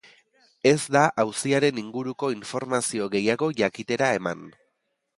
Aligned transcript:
Ez 0.69 0.79
da 0.95 1.03
auziaren 1.25 1.83
inguruko 1.83 2.31
informazio 2.39 3.13
gehiago 3.19 3.55
jakitera 3.63 4.13
eman. 4.23 4.47